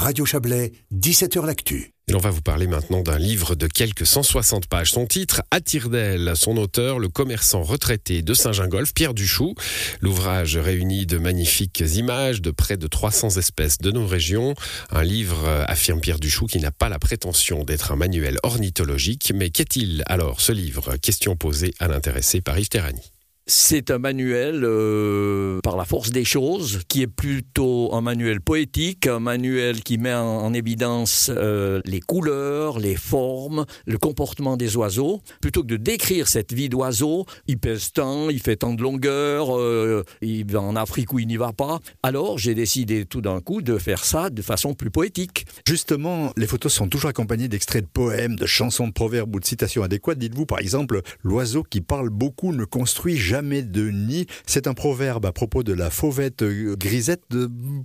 [0.00, 1.92] Radio Chablais, 17h L'Actu.
[2.08, 4.92] Et on va vous parler maintenant d'un livre de quelques 160 pages.
[4.92, 6.32] Son titre, Attire d'elle.
[6.36, 9.54] Son auteur, le commerçant retraité de Saint-Gingolf, Pierre Duchou.
[10.00, 14.54] L'ouvrage réunit de magnifiques images de près de 300 espèces de nos régions.
[14.90, 19.32] Un livre, euh, affirme Pierre Duchou, qui n'a pas la prétention d'être un manuel ornithologique.
[19.34, 20.96] Mais qu'est-il alors ce livre?
[20.96, 23.12] Question posée à l'intéressé par Yves Terrani.
[23.52, 29.08] C'est un manuel euh, par la force des choses qui est plutôt un manuel poétique,
[29.08, 35.20] un manuel qui met en, évidence euh, les couleurs, les formes, le comportement des oiseaux.
[35.40, 39.58] Plutôt que de décrire cette vie d'oiseau, il pèse tant, il fait tant de longueur,
[39.58, 41.80] euh, il va en Afrique où il n'y va pas.
[42.04, 45.44] Alors j'ai décidé tout d'un coup de faire ça de façon plus poétique.
[45.66, 49.44] Justement, les photos sont toujours accompagnées d'extraits de poèmes, de chansons de proverbes ou de
[49.44, 50.18] citations adéquates.
[50.18, 54.26] Dites-vous par exemple, l'oiseau qui parle beaucoup ne construit jamais de nid.
[54.46, 57.22] C'est un proverbe à propos de la fauvette euh, grisette.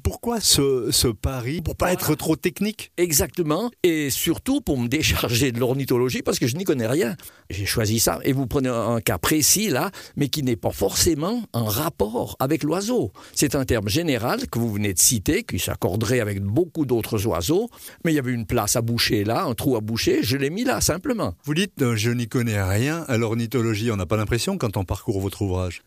[0.03, 1.61] Pourquoi ce, ce pari?
[1.61, 2.91] Pour pas être trop technique?
[2.97, 3.71] Exactement.
[3.83, 7.15] Et surtout pour me décharger de l'ornithologie parce que je n'y connais rien.
[7.49, 8.19] J'ai choisi ça.
[8.23, 12.63] Et vous prenez un cas précis là, mais qui n'est pas forcément en rapport avec
[12.63, 13.11] l'oiseau.
[13.33, 17.69] C'est un terme général que vous venez de citer, qui s'accorderait avec beaucoup d'autres oiseaux.
[18.03, 20.19] Mais il y avait une place à boucher là, un trou à boucher.
[20.23, 21.33] Je l'ai mis là simplement.
[21.43, 23.91] Vous dites, euh, je n'y connais rien à l'ornithologie.
[23.91, 25.44] On n'a pas l'impression quand on parcourt votre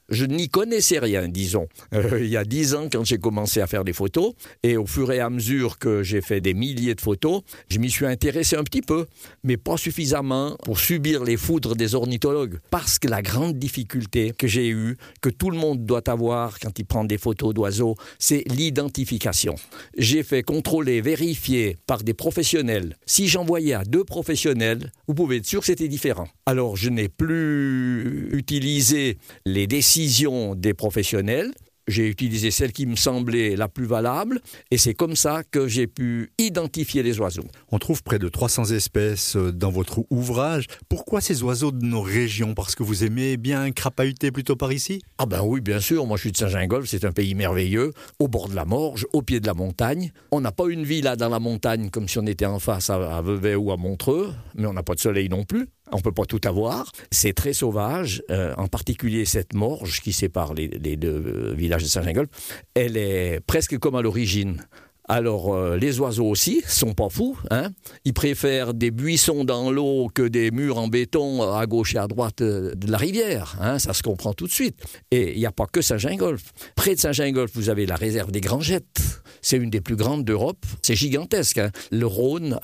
[0.09, 1.69] Je n'y connaissais rien, disons.
[1.95, 4.87] Euh, il y a dix ans, quand j'ai commencé à faire des photos, et au
[4.87, 8.57] fur et à mesure que j'ai fait des milliers de photos, je m'y suis intéressé
[8.57, 9.07] un petit peu,
[9.45, 12.59] mais pas suffisamment pour subir les foudres des ornithologues.
[12.71, 16.79] Parce que la grande difficulté que j'ai eue, que tout le monde doit avoir quand
[16.79, 19.55] il prend des photos d'oiseaux, c'est l'identification.
[19.97, 22.97] J'ai fait contrôler, vérifier par des professionnels.
[23.07, 26.29] Si j'envoyais à deux professionnels, vous pouvez être sûr que c'était différent.
[26.47, 29.19] Alors je n'ai plus utilisé
[29.53, 31.53] les décisions des professionnels.
[31.87, 35.87] J'ai utilisé celle qui me semblait la plus valable et c'est comme ça que j'ai
[35.87, 37.47] pu identifier les oiseaux.
[37.73, 40.67] On trouve près de 300 espèces euh, dans votre ouvrage.
[40.91, 42.53] Pourquoi ces oiseaux de nos régions?
[42.53, 45.01] Parce que vous aimez bien crapahuter plutôt par ici?
[45.17, 46.05] Ah ben oui, bien sûr.
[46.05, 46.87] Moi, je suis de Saint-Gingolf.
[46.87, 50.13] C'est un pays merveilleux, au bord de la Morge, au pied de la montagne.
[50.31, 52.91] On n'a pas une ville là dans la montagne comme si on était en face
[52.91, 55.69] à Vevey ou à Montreux, mais on n'a pas de soleil non plus.
[55.93, 56.91] On peut pas tout avoir.
[57.11, 61.89] C'est très sauvage, euh, en particulier cette morge qui sépare les, deux euh, villages de
[61.89, 62.29] Saint-Gingolf.
[62.75, 64.67] Elle est presque comme à l'origine.
[65.09, 67.39] Alors, euh, les oiseaux aussi sont pas fous.
[67.51, 67.71] Hein
[68.05, 72.07] Ils préfèrent des buissons dans l'eau que des murs en béton à gauche et à
[72.07, 73.57] droite euh, de la rivière.
[73.61, 74.83] Hein ça se comprend tout de suite.
[75.11, 76.53] Et il n'y a pas que Saint-Gingolf.
[76.77, 79.23] Près de Saint-Gingolf, vous avez la réserve des Grangettes.
[79.41, 80.65] C'est une des plus grandes d'Europe.
[80.83, 81.59] C'est gigantesque.
[81.59, 82.59] Hein le Rhône,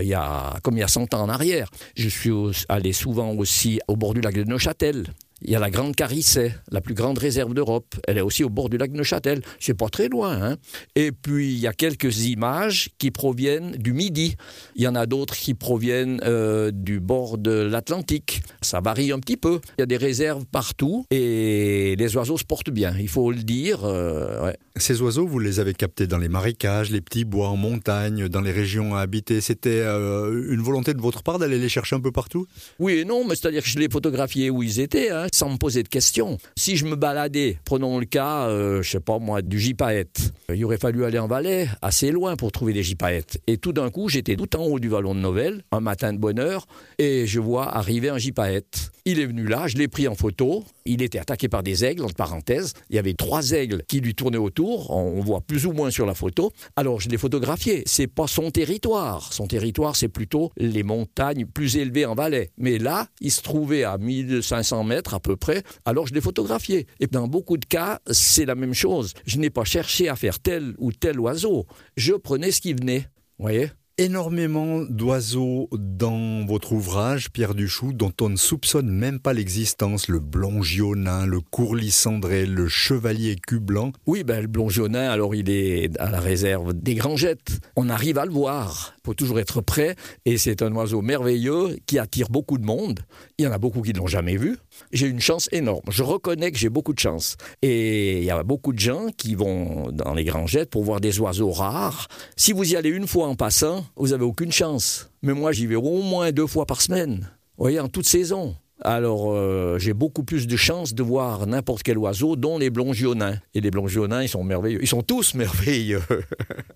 [0.00, 1.70] il y a, comme il y a 100 ans en arrière.
[1.96, 2.30] Je suis
[2.68, 5.06] allé souvent aussi au bord du lac de Neuchâtel.
[5.42, 7.94] Il y a la Grande Carissé, la plus grande réserve d'Europe.
[8.06, 9.42] Elle est aussi au bord du lac Neuchâtel.
[9.58, 10.40] C'est pas très loin.
[10.42, 10.56] Hein
[10.96, 14.36] et puis, il y a quelques images qui proviennent du Midi.
[14.76, 18.42] Il y en a d'autres qui proviennent euh, du bord de l'Atlantique.
[18.60, 19.60] Ça varie un petit peu.
[19.78, 23.42] Il y a des réserves partout et les oiseaux se portent bien, il faut le
[23.42, 23.84] dire.
[23.84, 24.52] euh.
[24.76, 28.40] Ces oiseaux, vous les avez captés dans les marécages, les petits bois en montagne, dans
[28.40, 29.40] les régions à habiter.
[29.40, 32.46] C'était euh, une volonté de votre part d'aller les chercher un peu partout?
[32.78, 35.56] Oui et non, mais c'est-à-dire que je les photographiais où ils étaient, hein, sans me
[35.56, 36.38] poser de questions.
[36.56, 40.64] Si je me baladais, prenons le cas, euh, je sais pas moi, du gypaète, il
[40.64, 43.42] aurait fallu aller en Valais, assez loin pour trouver des gypaètes.
[43.48, 46.18] Et tout d'un coup, j'étais tout en haut du vallon de Novelle, un matin de
[46.18, 46.66] bonne heure,
[46.98, 48.92] et je vois arriver un gypaète.
[49.10, 50.62] Il est venu là, je l'ai pris en photo.
[50.84, 52.74] Il était attaqué par des aigles, entre parenthèses.
[52.90, 54.92] Il y avait trois aigles qui lui tournaient autour.
[54.92, 56.52] On voit plus ou moins sur la photo.
[56.76, 57.82] Alors je l'ai photographié.
[57.86, 59.32] C'est pas son territoire.
[59.32, 62.52] Son territoire, c'est plutôt les montagnes plus élevées en Valais.
[62.56, 65.64] Mais là, il se trouvait à 1500 mètres à peu près.
[65.84, 66.86] Alors je l'ai photographié.
[67.00, 69.14] Et dans beaucoup de cas, c'est la même chose.
[69.26, 71.66] Je n'ai pas cherché à faire tel ou tel oiseau.
[71.96, 73.08] Je prenais ce qui venait.
[73.38, 73.70] Vous voyez?
[73.98, 80.08] Énormément d'oiseaux dans votre ouvrage, Pierre Duchou, dont on ne soupçonne même pas l'existence.
[80.08, 83.92] Le blongionin, le courlis cendré, le chevalier cul blanc.
[84.06, 87.60] Oui, ben, le blongionin, alors il est à la réserve des Grangettes.
[87.76, 88.94] On arrive à le voir.
[88.96, 89.96] Il faut toujours être prêt.
[90.24, 93.00] Et c'est un oiseau merveilleux qui attire beaucoup de monde.
[93.36, 94.56] Il y en a beaucoup qui ne l'ont jamais vu.
[94.92, 95.82] J'ai une chance énorme.
[95.90, 97.36] Je reconnais que j'ai beaucoup de chance.
[97.60, 101.20] Et il y a beaucoup de gens qui vont dans les Grangettes pour voir des
[101.20, 102.08] oiseaux rares.
[102.36, 105.10] Si vous y allez une fois en passant, vous n'avez aucune chance.
[105.22, 107.30] Mais moi, j'y vais au moins deux fois par semaine.
[107.56, 108.56] Vous voyez, en toute saison.
[108.82, 113.36] Alors, euh, j'ai beaucoup plus de chances de voir n'importe quel oiseau, dont les blongionins.
[113.54, 114.78] Et les blongionins, ils sont merveilleux.
[114.80, 116.00] Ils sont tous merveilleux.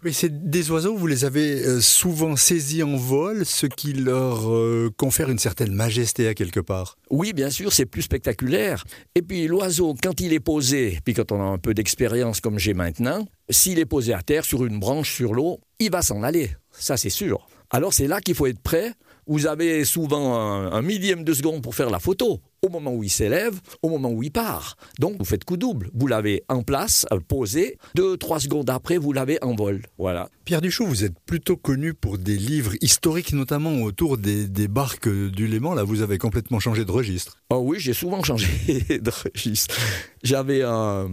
[0.05, 4.51] Oui, c'est des oiseaux, vous les avez euh, souvent saisis en vol, ce qui leur
[4.53, 6.99] euh, confère une certaine majesté à quelque part.
[7.11, 8.85] Oui, bien sûr, c'est plus spectaculaire.
[9.15, 12.59] Et puis, l'oiseau, quand il est posé, puis quand on a un peu d'expérience comme
[12.59, 16.23] j'ai maintenant, s'il est posé à terre, sur une branche, sur l'eau, il va s'en
[16.23, 16.51] aller.
[16.79, 17.47] Ça, c'est sûr.
[17.71, 18.95] Alors, c'est là qu'il faut être prêt
[19.27, 23.11] vous avez souvent un, millième de seconde pour faire la photo, au moment où il
[23.11, 24.77] s'élève, au moment où il part.
[24.99, 25.91] Donc vous faites coup double.
[25.95, 29.83] Vous l'avez en place, euh, posé, deux, trois secondes après, vous l'avez en vol.
[29.99, 30.29] Voilà.
[30.45, 35.47] Pierre Duchot, vous êtes plutôt connu pour des livres historiques, notamment autour des, barques du
[35.47, 35.75] Léman.
[35.75, 37.39] Là, vous avez complètement changé de registre.
[37.51, 38.49] Oh oui, j'ai souvent changé
[38.91, 39.75] de registre.
[40.23, 41.09] J'avais un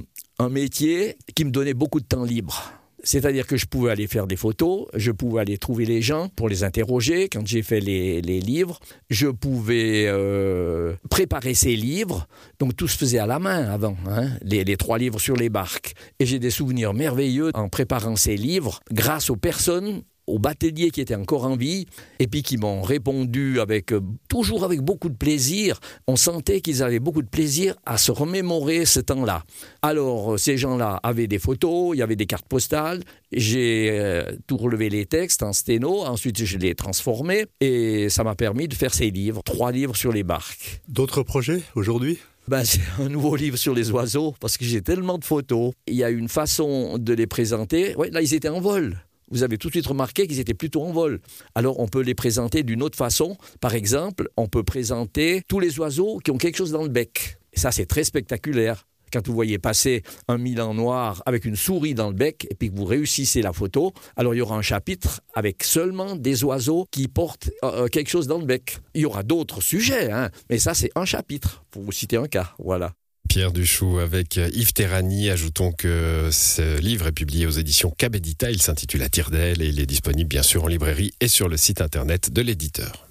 [0.49, 2.80] métier qui me donnait beaucoup de temps libre.
[3.03, 6.49] C'est-à-dire que je pouvais aller faire des photos, je pouvais aller trouver les gens pour
[6.49, 12.27] les interroger quand j'ai fait les, livres, je pouvais euh, préparer ces livres,
[12.59, 15.49] donc tout se faisait à la main avant, hein, les, les, trois livres sur les
[15.49, 15.93] barques.
[16.19, 21.01] Et j'ai des souvenirs merveilleux en préparant ces livres grâce aux personnes aux bateliers qui
[21.01, 21.85] étaient encore en vie
[22.19, 25.79] et puis qui m'ont répondu avec euh, toujours avec beaucoup de plaisir.
[26.07, 29.43] On sentait qu'ils avaient beaucoup de plaisir à se remémorer ce temps-là.
[29.81, 33.03] Alors euh, ces gens-là avaient des photos, il y avait des cartes postales.
[33.31, 38.35] J'ai euh, tout relevé les textes en sténo, ensuite je les transformés et ça m'a
[38.35, 40.81] permis de faire ces livres, trois livres sur les barques.
[40.87, 42.19] D'autres projets aujourd'hui?
[42.47, 45.73] Ben, c'est un nouveau livre sur les oiseaux parce que j'ai tellement de photos.
[45.87, 47.95] Il y a une façon de les présenter.
[47.95, 48.97] Ouais, là, ils étaient en vol
[49.31, 51.19] vous avez tout de suite remarqué qu'ils étaient plutôt en vol.
[51.55, 53.37] Alors on peut les présenter d'une autre façon.
[53.59, 57.37] Par exemple, on peut présenter tous les oiseaux qui ont quelque chose dans le bec.
[57.53, 58.85] Et ça, c'est très spectaculaire.
[59.11, 62.71] Quand vous voyez passer un milan noir avec une souris dans le bec et puis
[62.71, 66.87] que vous réussissez la photo, alors il y aura un chapitre avec seulement des oiseaux
[66.91, 68.77] qui portent euh, euh, quelque chose dans le bec.
[68.93, 72.27] Il y aura d'autres sujets, hein, mais ça c'est un chapitre, pour vous citer un
[72.27, 72.53] cas.
[72.57, 72.93] Voilà.
[73.31, 75.29] Pierre Duchou avec Yves Terrani.
[75.29, 78.51] Ajoutons que ce livre est publié aux éditions Cabedita.
[78.51, 81.47] Il s'intitule À tire d'elle et il est disponible bien sûr en librairie et sur
[81.47, 83.07] le site internet de l'éditeur.